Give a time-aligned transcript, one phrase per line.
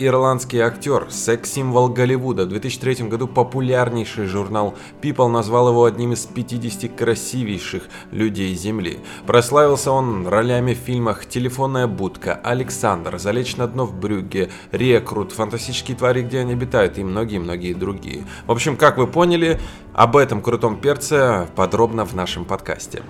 [0.00, 2.46] Ирландский актер, секс-символ Голливуда.
[2.46, 8.98] В 2003 году популярнейший журнал People назвал его одним из 50 красивейших людей Земли.
[9.24, 15.96] Прославился он ролями в фильмах «Телефонная будка», «Александр», «Залечь на дно в Брюгге», «Рекрут», «Фантастические
[15.96, 18.24] твари, где они обитают» и многие-многие другие.
[18.48, 19.60] В общем, как вы поняли,
[19.92, 23.04] об этом крутом перце подробно в нашем подкасте.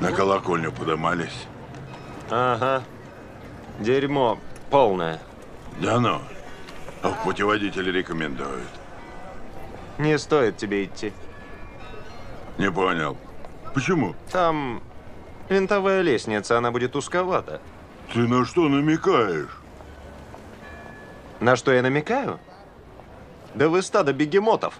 [0.00, 1.48] На колокольню подымались.
[2.30, 2.84] Ага.
[3.80, 4.38] Дерьмо
[4.70, 5.18] полное.
[5.80, 6.20] Да ну.
[7.02, 8.68] А в путеводителе рекомендуют.
[9.98, 11.12] Не стоит тебе идти.
[12.58, 13.16] Не понял.
[13.74, 14.14] Почему?
[14.32, 14.82] Там
[15.48, 17.60] винтовая лестница, она будет узковата.
[18.12, 19.56] Ты на что намекаешь?
[21.40, 22.40] На что я намекаю?
[23.54, 24.74] Да вы стадо бегемотов.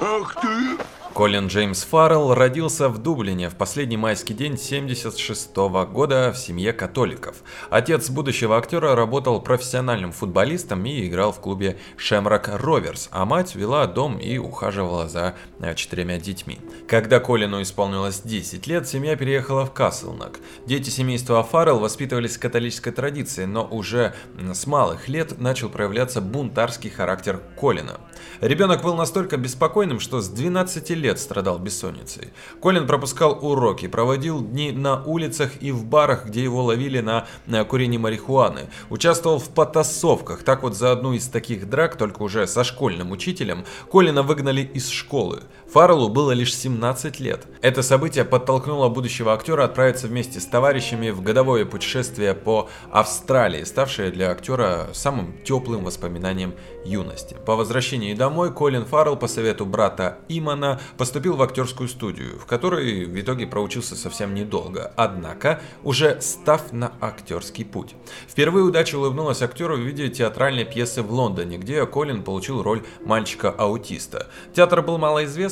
[0.00, 0.76] Ах ты!
[1.16, 5.56] Колин Джеймс Фаррелл родился в Дублине в последний майский день 76
[5.90, 7.36] года в семье католиков.
[7.70, 13.86] Отец будущего актера работал профессиональным футболистом и играл в клубе Шемрак Роверс, а мать вела
[13.86, 16.58] дом и ухаживала за э, четырьмя детьми.
[16.86, 20.40] Когда Колину исполнилось 10 лет, семья переехала в Каслнак.
[20.66, 26.90] Дети семейства Фаррелл воспитывались в католической традиции, но уже с малых лет начал проявляться бунтарский
[26.90, 28.00] характер Колина.
[28.42, 32.32] Ребенок был настолько беспокойным, что с 12 лет страдал бессонницей.
[32.60, 37.64] Колин пропускал уроки, проводил дни на улицах и в барах, где его ловили на, на
[37.64, 38.68] курении марихуаны.
[38.90, 40.42] Участвовал в потасовках.
[40.42, 44.88] Так вот за одну из таких драк, только уже со школьным учителем, Колина выгнали из
[44.88, 45.42] школы.
[45.72, 47.46] Фарреллу было лишь 17 лет.
[47.60, 54.10] Это событие подтолкнуло будущего актера отправиться вместе с товарищами в годовое путешествие по Австралии, ставшее
[54.10, 57.36] для актера самым теплым воспоминанием юности.
[57.44, 63.04] По возвращении домой Колин Фаррелл по совету брата Имана поступил в актерскую студию, в которой
[63.04, 67.94] в итоге проучился совсем недолго, однако уже став на актерский путь.
[68.28, 74.28] Впервые удача улыбнулась актеру в виде театральной пьесы в Лондоне, где Колин получил роль мальчика-аутиста.
[74.54, 74.98] Театр был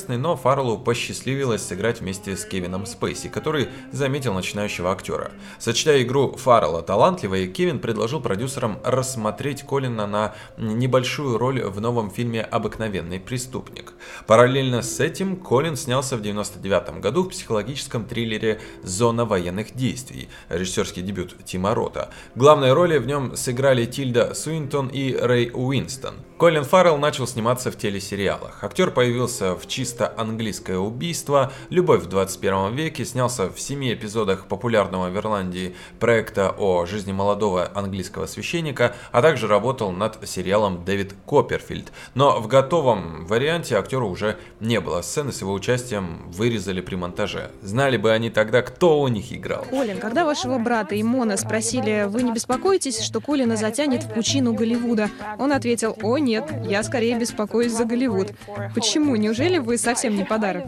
[0.05, 5.31] малоизвестный, но Фарреллу посчастливилось сыграть вместе с Кевином Спейси, который заметил начинающего актера.
[5.59, 12.09] Сочетая игру Фаррелла талантливой, Кевин предложил продюсерам рассмотреть Колина на небольшую большую роль в новом
[12.09, 13.93] фильме «Обыкновенный преступник».
[14.27, 21.03] Параллельно с этим Колин снялся в 1999 году в психологическом триллере «Зона военных действий», режиссерский
[21.03, 22.09] дебют Тима Рота.
[22.35, 26.15] Главные роли в нем сыграли Тильда Суинтон и Рэй Уинстон.
[26.37, 28.61] Колин Фаррелл начал сниматься в телесериалах.
[28.61, 35.07] Актер появился в «Чисто английское убийство», «Любовь в 21 веке», снялся в семи эпизодах популярного
[35.07, 41.93] в Ирландии проекта о жизни молодого английского священника, а также работал над сериалом «Дэвид Копперфильд.
[42.15, 45.01] Но в готовом варианте актера уже не было.
[45.03, 47.51] Сцены с его участием вырезали при монтаже.
[47.61, 49.63] Знали бы они тогда, кто у них играл.
[49.69, 54.51] Колин, когда вашего брата и Мона спросили, вы не беспокоитесь, что Колина затянет в пучину
[54.51, 55.09] Голливуда?
[55.39, 58.33] Он ответил, о нет, я скорее беспокоюсь за Голливуд.
[58.73, 59.15] Почему?
[59.15, 60.65] Неужели вы совсем не подарок?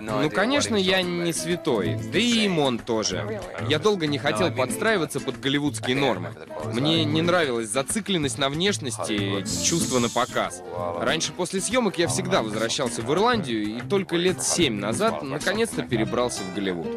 [0.00, 1.98] Ну, конечно, я не святой.
[2.12, 3.40] Да и Мон тоже.
[3.68, 6.30] Я долго не хотел подстраиваться под голливудские нормы.
[6.74, 10.62] Мне не нравилась зацикленность на внешности, чувство на показ.
[11.00, 16.42] Раньше после съемок я всегда возвращался в Ирландию и только лет семь назад наконец-то перебрался
[16.42, 16.88] в Голливуд.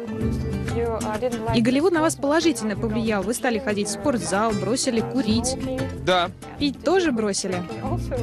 [1.54, 3.22] И Голливуд на вас положительно повлиял.
[3.22, 5.56] Вы стали ходить в спортзал, бросили курить.
[6.04, 6.30] Да.
[6.58, 7.62] Пить тоже бросили?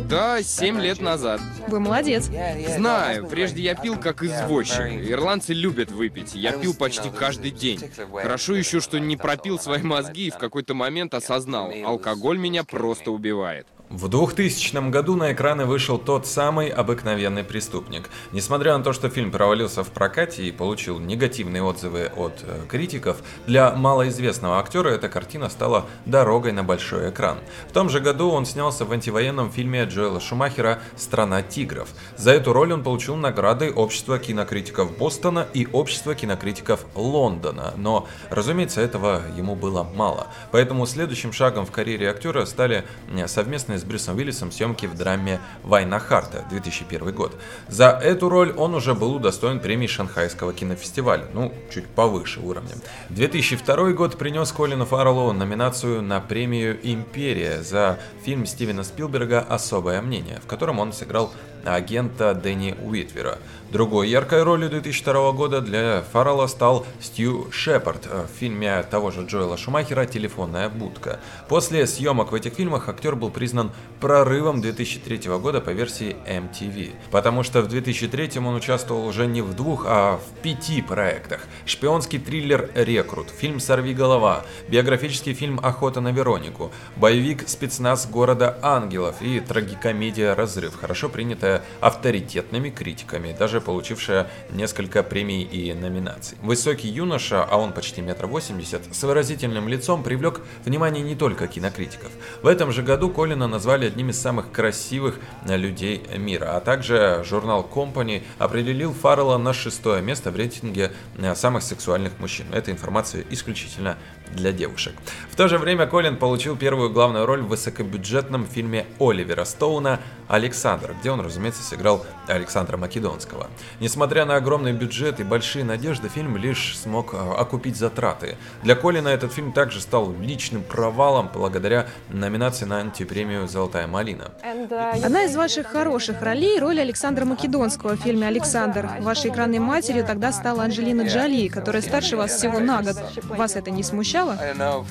[0.09, 1.41] Да, семь лет назад.
[1.67, 2.29] Вы молодец.
[2.75, 4.85] Знаю, прежде я пил как извозчик.
[5.09, 6.35] Ирландцы любят выпить.
[6.35, 7.79] Я пил почти каждый день.
[8.13, 13.11] Хорошо еще, что не пропил свои мозги и в какой-то момент осознал, алкоголь меня просто
[13.11, 13.67] убивает.
[13.93, 18.09] В 2000 году на экраны вышел тот самый обыкновенный преступник.
[18.31, 23.17] Несмотря на то, что фильм провалился в прокате и получил негативные отзывы от э, критиков,
[23.45, 27.37] для малоизвестного актера эта картина стала дорогой на большой экран.
[27.69, 31.89] В том же году он снялся в антивоенном фильме Джоэла Шумахера «Страна тигров».
[32.17, 38.81] За эту роль он получил награды Общества кинокритиков Бостона и Общества кинокритиков Лондона, но, разумеется,
[38.81, 40.25] этого ему было мало.
[40.51, 42.85] Поэтому следующим шагом в карьере актера стали
[43.27, 47.35] совместные с Брюсом Уиллисом съемки в драме «Война Харта» 2001 год.
[47.67, 52.75] За эту роль он уже был удостоен премии Шанхайского кинофестиваля, ну, чуть повыше уровня.
[53.09, 60.39] 2002 год принес Колину Фарреллу номинацию на премию «Империя» за фильм Стивена Спилберга «Особое мнение»,
[60.41, 61.33] в котором он сыграл
[61.65, 63.39] агента Дэнни Уитвера.
[63.71, 69.57] Другой яркой ролью 2002 года для Фаррелла стал Стью Шепард в фильме того же Джоэла
[69.57, 71.19] Шумахера «Телефонная будка».
[71.49, 77.41] После съемок в этих фильмах актер был признан прорывом 2003 года по версии MTV, потому
[77.41, 81.47] что в 2003 он участвовал уже не в двух, а в пяти проектах.
[81.65, 89.15] Шпионский триллер «Рекрут», фильм «Сорви голова», биографический фильм «Охота на Веронику», боевик «Спецназ города ангелов»
[89.21, 96.37] и трагикомедия «Разрыв», хорошо принятая авторитетными критиками, даже получившая несколько премий и номинаций.
[96.41, 102.11] Высокий юноша, а он почти метр восемьдесят, с выразительным лицом привлек внимание не только кинокритиков.
[102.41, 107.69] В этом же году Колина назвали одним из самых красивых людей мира, а также журнал
[107.71, 110.91] Company определил Фаррелла на шестое место в рейтинге
[111.35, 112.45] самых сексуальных мужчин.
[112.53, 113.97] Эта информация исключительно
[114.33, 114.93] для девушек.
[115.31, 120.95] В то же время Колин получил первую главную роль в высокобюджетном фильме Оливера Стоуна «Александр»,
[120.99, 123.47] где он, разумеется, сыграл Александра Македонского.
[123.79, 128.37] Несмотря на огромный бюджет и большие надежды, фильм лишь смог э, окупить затраты.
[128.63, 134.31] Для Колина этот фильм также стал личным провалом благодаря номинации на антипремию «Золотая малина».
[134.41, 138.89] Одна из ваших хороших ролей– роль Александра Македонского в фильме «Александр».
[138.99, 142.97] Вашей экранной матерью тогда стала Анджелина Джоли, которая старше вас всего на год.
[143.25, 144.22] Вас это не смущало?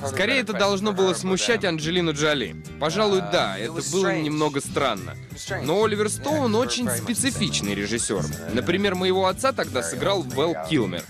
[0.08, 2.56] Скорее, это должно было смущать Анджелину Джоли.
[2.80, 5.16] Пожалуй, да, это было немного странно.
[5.62, 8.24] Но Оливер Стоун очень специфичный режиссер.
[8.52, 11.04] Например, моего отца тогда сыграл Вэл Килмер.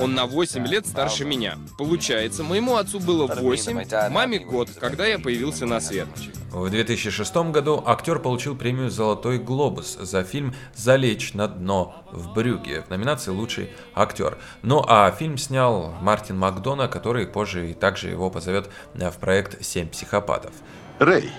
[0.00, 1.58] Он на 8 лет старше меня.
[1.76, 6.08] Получается, моему отцу было 8, маме год, когда я появился на свет.
[6.50, 12.80] В 2006 году актер получил премию «Золотой глобус» за фильм «Залечь на дно в Брюге»
[12.80, 14.38] в номинации «Лучший актер».
[14.62, 19.90] Ну а фильм снял Мартин Макдона, который позже и также его позовет в проект «Семь
[19.90, 20.52] психопатов».
[20.98, 21.30] Рэй,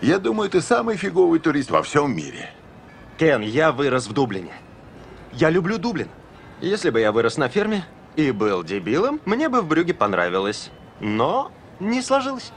[0.00, 2.48] я думаю, ты самый фиговый турист во всем мире.
[3.18, 4.52] Кен, я вырос в Дублине.
[5.32, 6.08] Я люблю Дублин.
[6.60, 7.84] Если бы я вырос на ферме
[8.14, 10.70] и был дебилом, мне бы в Брюге понравилось.
[11.00, 12.52] Но не сложилось.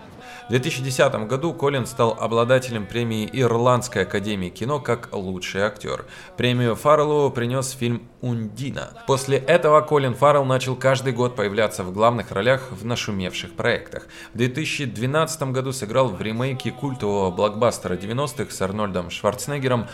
[0.48, 6.06] В 2010 году Колин стал обладателем премии Ирландской академии кино как лучший актер.
[6.38, 8.92] Премию Фарреллу принес фильм «Ундина».
[9.08, 14.08] После этого Колин Фаррелл начал каждый год появляться в главных ролях в нашумевших проектах.
[14.36, 19.88] В 2012 году сыграл в ремейке культового блокбастера 90-х с Арнольдом Шварценеггером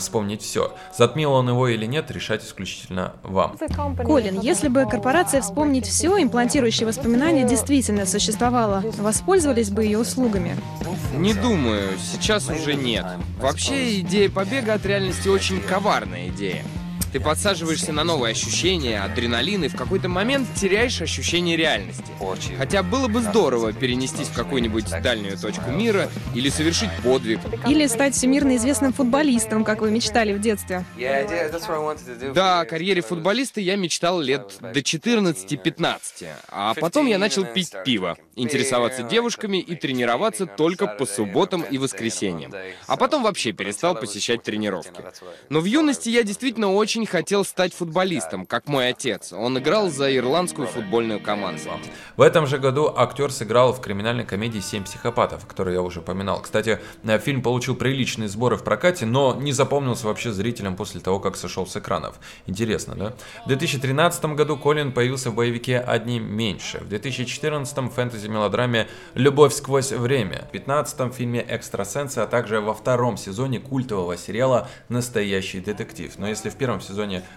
[0.00, 0.74] «Вспомнить все».
[0.98, 3.56] Затмил он его или нет, решать исключительно вам.
[4.04, 10.56] Колин, если бы корпорация «Вспомнить все», имплантирующая воспоминания, действительно существовала, воспользовались бы ее услугами?
[11.14, 13.06] Не думаю, сейчас уже нет.
[13.38, 16.64] Вообще, идея побега от реальности очень коварная идея.
[17.12, 22.04] Ты подсаживаешься на новые ощущения, адреналин, и в какой-то момент теряешь ощущение реальности.
[22.56, 27.40] Хотя было бы здорово перенестись в какую-нибудь дальнюю точку мира или совершить подвиг.
[27.68, 30.86] Или стать всемирно известным футболистом, как вы мечтали в детстве.
[32.34, 38.16] Да, о карьере футболиста я мечтал лет до 14-15, а потом я начал пить пиво,
[38.36, 42.54] интересоваться девушками и тренироваться только по субботам и воскресеньям.
[42.86, 45.02] А потом вообще перестал посещать тренировки.
[45.50, 49.32] Но в юности я действительно очень хотел стать футболистом, как мой отец.
[49.32, 51.52] Он играл за ирландскую футбольную команду.
[52.16, 56.40] В этом же году актер сыграл в криминальной комедии «Семь психопатов», которую я уже упоминал.
[56.40, 61.20] Кстати, э, фильм получил приличные сборы в прокате, но не запомнился вообще зрителям после того,
[61.20, 62.16] как сошел с экранов.
[62.46, 63.14] Интересно, да?
[63.44, 66.78] В 2013 году Колин появился в боевике «Одни меньше».
[66.78, 70.46] В 2014 фэнтези-мелодраме «Любовь сквозь время».
[70.48, 76.12] В 2015 фильме «Экстрасенсы», а также во втором сезоне культового сериала «Настоящий детектив».
[76.18, 76.91] Но если в первом сезоне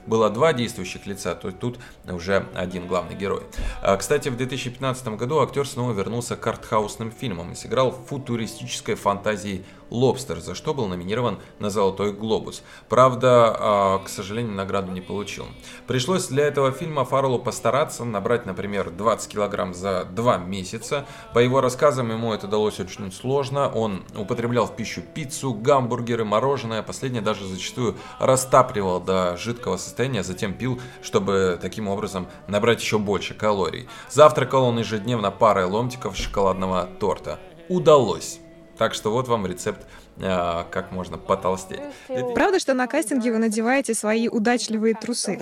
[0.06, 3.44] было два действующих лица, то тут уже один главный герой.
[3.82, 8.96] А, Кстати, в 2015 году актер снова вернулся к артхаусным фильмам и сыграл в футуристической
[8.96, 12.64] фантазии «Лобстер», за что был номинирован на «Золотой глобус».
[12.90, 15.46] Правда, а, к сожалению, награду не получил.
[15.88, 21.06] Пришлось для этого фильма Фарреллу постараться, набрать, например, 20 килограмм за два месяца.
[21.34, 23.70] По его рассказам, ему это далось очень сложно.
[23.70, 26.82] Он употреблял в пищу пиццу, гамбургеры, мороженое.
[26.82, 33.34] Последнее даже зачастую растапливал до жидкого состояния, затем пил, чтобы таким образом набрать еще больше
[33.34, 33.88] калорий.
[34.10, 37.40] Завтракал он ежедневно парой ломтиков шоколадного торта.
[37.70, 38.40] Удалось.
[38.78, 39.86] Так что вот вам рецепт,
[40.18, 41.80] э, как можно потолстеть.
[42.34, 45.40] Правда, что на кастинге вы надеваете свои удачливые трусы?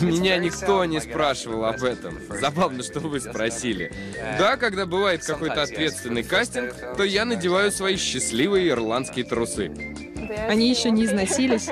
[0.00, 2.18] Меня никто не спрашивал об этом.
[2.40, 3.92] Забавно, что вы спросили.
[4.38, 9.70] Да, когда бывает какой-то ответственный кастинг, то я надеваю свои счастливые ирландские трусы.
[10.48, 11.68] Они еще не износились.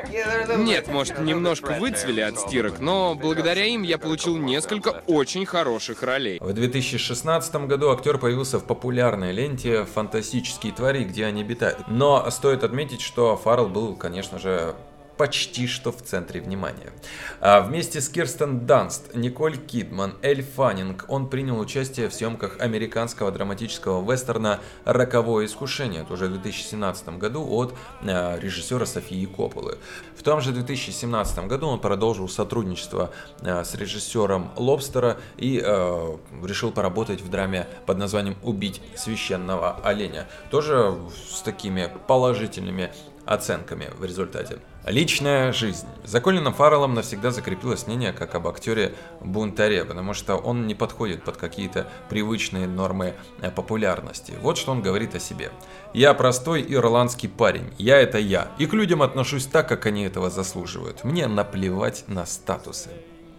[0.57, 6.39] Нет, может, немножко выцвели от стирок, но благодаря им я получил несколько очень хороших ролей.
[6.41, 11.79] В 2016 году актер появился в популярной ленте «Фантастические твари, где они обитают».
[11.89, 14.75] Но стоит отметить, что Фаррелл был, конечно же,
[15.17, 16.93] почти что в центре внимания.
[17.41, 23.31] А вместе с Кирстен Данст, Николь Кидман, Эль Фаннинг он принял участие в съемках американского
[23.31, 29.79] драматического вестерна «Роковое искушение» уже в 2017 году от э, режиссера Софии Копполы.
[30.17, 36.73] В том же 2017 году он продолжил сотрудничество э, с режиссером Лобстера и э, решил
[36.73, 40.29] поработать в драме под названием «Убить священного оленя».
[40.51, 40.97] Тоже
[41.31, 42.93] с такими положительными
[43.27, 44.59] оценками в результате.
[44.87, 45.87] Личная жизнь.
[46.05, 51.23] За Колином Фарреллом навсегда закрепилось мнение как об актере бунтаре, потому что он не подходит
[51.23, 54.35] под какие-то привычные нормы э, популярности.
[54.41, 55.53] Вот что он говорит о себе.
[55.95, 60.31] «Я простой ирландский парень, я это я, и к людям отношусь так, как они этого
[60.31, 61.05] заслуживают.
[61.05, 62.91] Мне наплевать на статусы».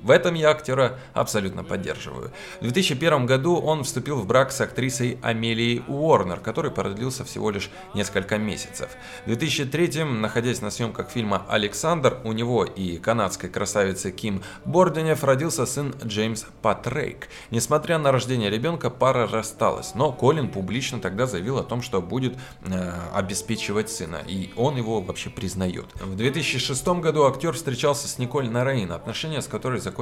[0.03, 2.31] В этом я актера абсолютно поддерживаю.
[2.59, 7.69] В 2001 году он вступил в брак с актрисой Амелией Уорнер, который продлился всего лишь
[7.93, 8.89] несколько месяцев.
[9.23, 15.65] В 2003, находясь на съемках фильма «Александр», у него и канадской красавицы Ким Борденев родился
[15.65, 17.29] сын Джеймс Патрейк.
[17.49, 22.35] Несмотря на рождение ребенка, пара рассталась, но Колин публично тогда заявил о том, что будет
[22.65, 25.85] э, обеспечивать сына, и он его вообще признает.
[26.01, 29.92] В 2006 году актер встречался с Николь Нараин, отношения с которой закончились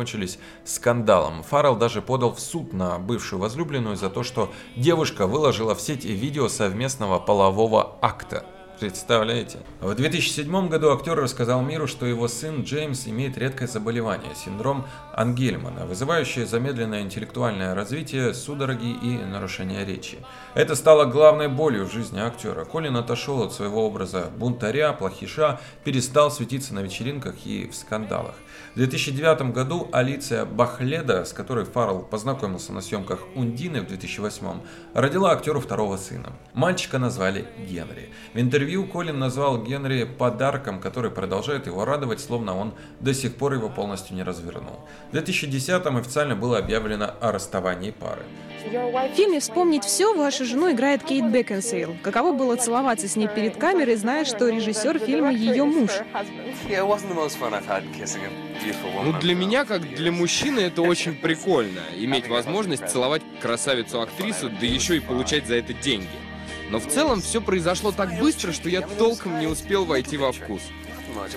[0.64, 1.44] скандалом.
[1.44, 6.06] Фаррелл даже подал в суд на бывшую возлюбленную за то, что девушка выложила в сеть
[6.06, 8.46] видео совместного полового акта.
[8.82, 9.60] Представляете?
[9.80, 15.86] В 2007 году актер рассказал миру, что его сын Джеймс имеет редкое заболевание– синдром Ангельмана,
[15.86, 20.18] вызывающее замедленное интеллектуальное развитие, судороги и нарушение речи.
[20.56, 22.66] Это стало главной болью в жизни актера.
[22.66, 28.34] Колин отошел от своего образа бунтаря, плохиша, перестал светиться на вечеринках и в скандалах.
[28.74, 34.48] В 2009 году Алиция Бахледа, с которой Фаррелл познакомился на съемках Ундины в 2008,
[34.96, 36.34] родила актеру второго сына.
[36.56, 38.10] Мальчика назвали Генри.
[38.34, 43.54] В интервью Колин назвал Генри подарком, который продолжает его радовать, словно он до сих пор
[43.54, 44.80] его полностью не развернул.
[45.10, 48.24] В 2010 официально было объявлено о расставании пары.
[48.64, 51.96] В фильме «Вспомнить все» вашу жену играет Кейт Бекинсейл.
[52.04, 55.90] Каково было целоваться с ней перед камерой, зная, что режиссер фильма ее муж?
[59.04, 61.82] Ну, для меня, как для мужчины, это очень прикольно.
[61.98, 66.08] Иметь возможность целовать красавицу-актрису, да еще и получать за это деньги.
[66.72, 70.62] Но в целом все произошло так быстро, что я толком не успел войти во вкус.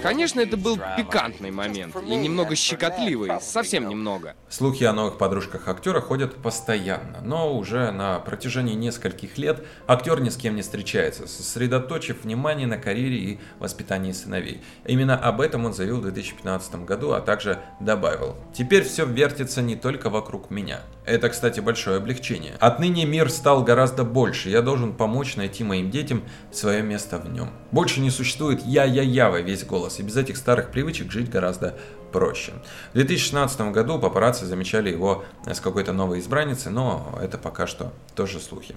[0.03, 4.35] Конечно, это был пикантный момент и немного щекотливый, совсем немного.
[4.49, 10.29] Слухи о новых подружках актера ходят постоянно, но уже на протяжении нескольких лет актер ни
[10.29, 14.63] с кем не встречается, сосредоточив внимание на карьере и воспитании сыновей.
[14.87, 19.77] Именно об этом он заявил в 2015 году, а также добавил «Теперь все вертится не
[19.77, 20.81] только вокруг меня».
[21.05, 22.55] Это, кстати, большое облегчение.
[22.61, 27.51] Отныне мир стал гораздо больше, я должен помочь найти моим детям свое место в нем.
[27.73, 31.75] Больше не существует я-я-я во весь голос, и без этих старых привычек жить гораздо
[32.13, 32.53] проще.
[32.93, 38.39] В 2016 году папарацци замечали его с какой-то новой избранницей, но это пока что тоже
[38.39, 38.75] слухи.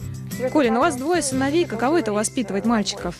[0.52, 3.16] Колин, у вас двое сыновей, каково это воспитывать мальчиков?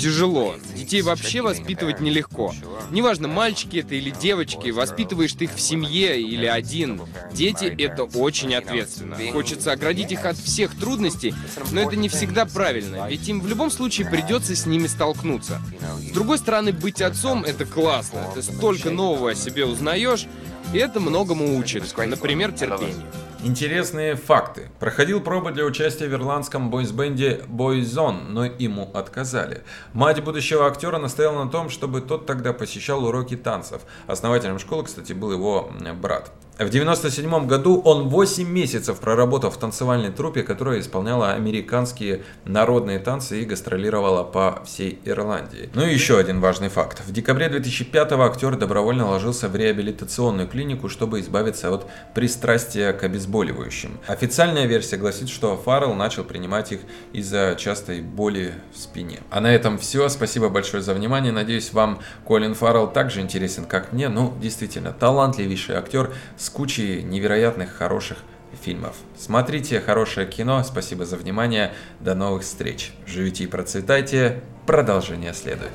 [0.00, 0.54] Тяжело.
[0.74, 2.54] Детей вообще воспитывать нелегко.
[2.90, 7.02] Неважно, мальчики это или девочки, воспитываешь ты их в семье или один.
[7.32, 9.16] Дети— это очень ответственно.
[9.32, 11.34] Хочется оградить их от всех трудностей,
[11.70, 15.60] но это не всегда правильно, ведь им в любом случае придется с ними столкнуться.
[15.98, 18.24] С другой стороны, быть отцом— это классно.
[18.34, 20.26] Ты столько нового о себе узнаешь,
[20.72, 21.84] и это многому учит.
[21.96, 23.06] Например, терпению.
[23.42, 24.68] Интересные факты.
[24.78, 29.62] Проходил пробы для участия в ирландском бойсбенде Boyzone, но ему отказали.
[29.94, 33.80] Мать будущего актера настояла на том, чтобы тот тогда посещал уроки танцев.
[34.06, 36.30] Основателем школы, кстати, был его брат.
[36.60, 43.40] В 1997 году он 8 месяцев проработал в танцевальной труппе, которая исполняла американские народные танцы
[43.40, 45.70] и гастролировала по всей Ирландии.
[45.72, 47.00] Ну и еще один важный факт.
[47.06, 53.98] В декабре 2005 актер добровольно ложился в реабилитационную клинику, чтобы избавиться от пристрастия к обезболивающим.
[54.06, 56.80] Официальная версия гласит, что Фаррелл начал принимать их
[57.14, 59.20] из-за частой боли в спине.
[59.30, 60.10] А на этом все.
[60.10, 61.32] Спасибо большое за внимание.
[61.32, 64.10] Надеюсь, вам Колин Фаррелл также интересен, как мне.
[64.10, 68.18] Ну, действительно, талантливейший актер с кучей невероятных хороших
[68.62, 68.96] фильмов.
[69.16, 72.92] Смотрите хорошее кино, спасибо за внимание, до новых встреч.
[73.06, 75.72] Живите и процветайте, продолжение следует.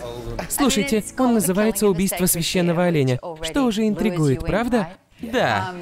[0.50, 4.90] Слушайте, он называется «Убийство священного оленя», что уже интригует, правда?
[5.22, 5.74] Да.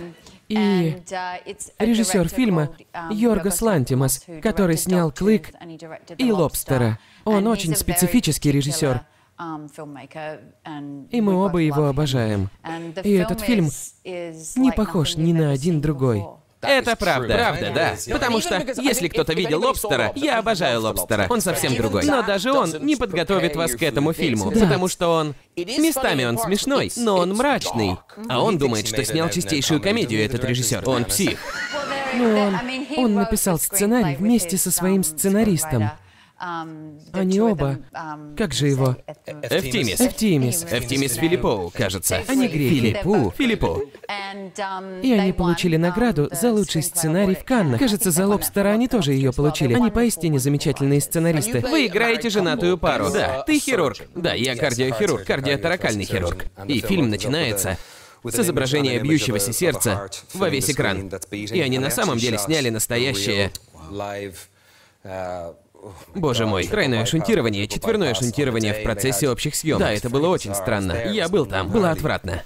[0.50, 1.02] И
[1.80, 2.76] режиссер фильма
[3.10, 5.50] Йоргос Лантимас, который снял «Клык»
[6.18, 7.00] и «Лобстера».
[7.26, 9.02] Он очень специфический режиссер.
[11.12, 12.50] И мы оба его обожаем.
[13.04, 13.70] И этот фильм
[14.06, 16.26] не похож ни на один другой.
[16.64, 17.34] Это правда.
[17.34, 17.96] Правда, да.
[18.12, 21.28] Потому что, если кто-то видел Лобстера, я обожаю Лобстера.
[21.30, 22.06] Он совсем другой.
[22.06, 25.36] Но даже он не подготовит вас к этому фильму, потому что он...
[25.56, 27.98] Местами он смешной, но он мрачный.
[28.30, 30.88] А он думает, что снял чистейшую комедию, этот режиссер.
[30.88, 31.40] Он псих.
[32.16, 32.60] Ну, он,
[32.98, 35.90] он написал сценарий вместе со своим сценаристом.
[37.14, 37.80] Они оба.
[38.38, 38.98] Как же его?
[39.44, 40.02] Эфтимис.
[40.02, 40.66] Эфтимис.
[40.70, 42.22] Эфтимис Филиппоу, кажется.
[42.28, 42.74] Они греки.
[42.74, 43.34] Филиппу.
[43.38, 43.84] Филиппу.
[45.02, 47.80] И они получили награду за лучший сценарий в Каннах.
[47.80, 49.74] Кажется, за Лобстера они тоже ее получили.
[49.74, 51.62] Они поистине замечательные сценаристы.
[51.62, 53.10] Вы играете женатую пару.
[53.12, 53.98] Да, ты хирург.
[54.16, 56.46] Да, я кардиохирург, кардиоторакальный хирург.
[56.68, 57.78] И фильм начинается
[58.24, 61.10] с изображения бьющегося сердца во весь экран.
[61.32, 63.52] И они на самом деле сняли настоящее...
[66.16, 69.82] Боже мой, тройное шунтирование, четверное шунтирование в процессе общих съемок.
[69.82, 70.96] Да, это было очень странно.
[71.06, 72.44] Я был там, было отвратно.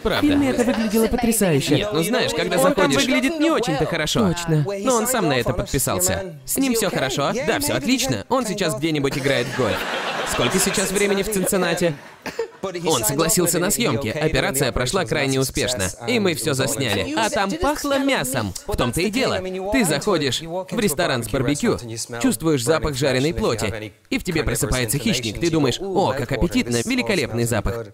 [0.00, 0.26] В Правда.
[0.26, 1.76] фильме это выглядело потрясающе.
[1.76, 2.96] Нет, ну знаешь, когда Он заходишь...
[2.96, 4.32] выглядит не очень-то хорошо.
[4.34, 4.64] Точно.
[4.66, 6.36] Но он сам на это подписался.
[6.44, 7.32] С ним все хорошо?
[7.46, 8.24] Да, все отлично.
[8.28, 9.78] Он сейчас где-нибудь играет в гольф.
[10.30, 11.94] Сколько сейчас времени в Цинциннате?
[12.86, 14.08] Он согласился на съемки.
[14.08, 15.90] Операция прошла крайне успешно.
[16.08, 17.14] И мы все засняли.
[17.16, 18.52] А там пахло мясом.
[18.66, 19.40] В том-то и дело.
[19.72, 21.78] Ты заходишь в ресторан с барбекю,
[22.20, 25.40] чувствуешь запах жареной плоти, и в тебе просыпается хищник.
[25.40, 27.86] Ты думаешь, о, как аппетитно, великолепный запах.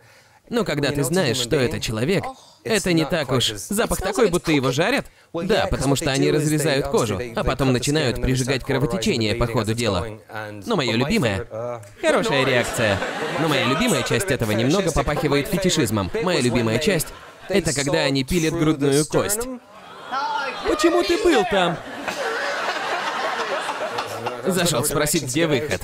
[0.49, 2.25] Но когда ты знаешь, что это человек,
[2.65, 3.53] это не так уж.
[3.53, 5.07] Запах такой, будто его жарят?
[5.33, 10.07] Да, потому что они разрезают кожу, а потом начинают прижигать кровотечение по ходу дела.
[10.67, 11.47] Но мое любимое...
[12.01, 12.99] Хорошая реакция.
[13.41, 16.11] Но моя любимая часть этого немного попахивает фетишизмом.
[16.23, 17.09] Моя любимая часть—
[17.49, 19.49] это когда они пилят грудную кость.
[20.69, 21.79] Почему ты был там?
[24.47, 25.81] Зашел спросить, где выход.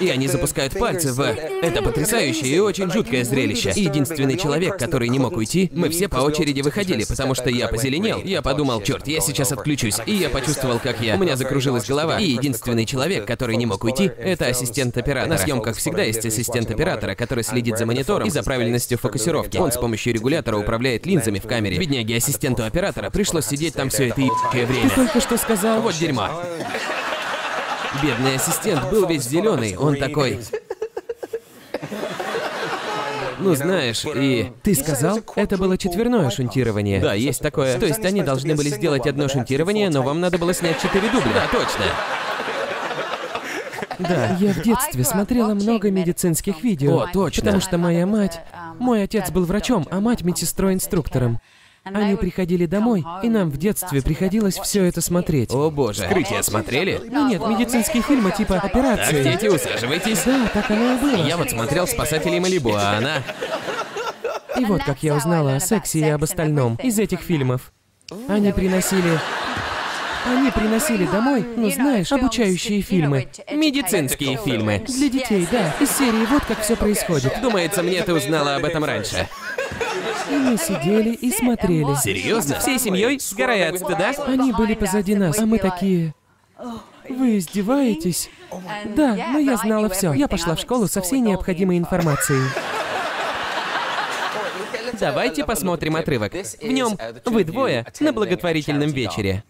[0.00, 1.20] И они запускают пальцы в...
[1.20, 3.72] Это потрясающее и очень жуткое зрелище.
[3.74, 7.68] И единственный человек, который не мог уйти, мы все по очереди выходили, потому что я
[7.68, 8.22] позеленел.
[8.22, 9.96] Я подумал, черт, я сейчас отключусь.
[10.06, 11.16] И я почувствовал, как я...
[11.16, 12.18] У меня закружилась голова.
[12.18, 15.30] И единственный человек, который не мог уйти, это ассистент оператора.
[15.30, 19.56] На съемках всегда есть ассистент оператора, который следит за монитором и за правильностью фокусировки.
[19.58, 21.78] Он с помощью регулятора управляет линзами в камере.
[21.78, 24.90] Бедняге ассистенту оператора пришлось сидеть там все это ебучее время.
[24.90, 25.80] Ты только что сказал...
[25.80, 26.42] Вот дерьмо.
[28.02, 30.40] Бедный ассистент был весь зеленый, он такой.
[33.38, 34.50] Ну, знаешь, и...
[34.62, 37.00] Ты сказал, это было четверное шунтирование.
[37.00, 37.78] Да, есть такое.
[37.78, 41.32] То есть они должны были сделать одно шунтирование, но вам надо было снять четыре дубля.
[41.34, 41.84] Да, точно.
[43.98, 47.00] Да, я в детстве смотрела много медицинских видео.
[47.00, 47.42] О, точно.
[47.42, 48.40] Потому что моя мать...
[48.78, 51.40] Мой отец был врачом, а мать медсестрой-инструктором.
[51.94, 55.52] Они приходили домой, и нам в детстве приходилось все это смотреть.
[55.52, 56.02] О боже.
[56.02, 57.00] Вскрытие смотрели?
[57.10, 59.22] Ну нет, медицинские фильмы типа Так, операции.
[59.22, 60.22] дети, усаживайтесь.
[60.24, 61.26] Да, так оно и было.
[61.26, 63.22] Я вот смотрел «Спасателей Малибу», а она...
[64.58, 67.72] И вот как я узнала о сексе и об остальном из этих фильмов.
[68.28, 69.18] Они приносили...
[70.26, 73.28] Они приносили домой, ну знаешь, обучающие фильмы.
[73.50, 74.84] Медицинские фильмы.
[74.86, 75.74] Для детей, да.
[75.80, 77.40] Из серии «Вот как все происходит».
[77.40, 79.28] Думается, мне ты узнала об этом раньше.
[80.28, 81.94] И мы сидели и смотрели.
[82.02, 82.58] Серьезно?
[82.58, 83.18] Всей семьей?
[83.20, 84.12] Сгорая от стыда?
[84.26, 86.14] Они были позади нас, а мы такие...
[87.08, 88.30] Вы издеваетесь?
[88.96, 90.12] Да, но я знала все.
[90.12, 92.42] Я пошла в школу со всей необходимой информацией.
[94.98, 96.32] Давайте посмотрим отрывок.
[96.32, 99.44] В нем вы двое на благотворительном вечере.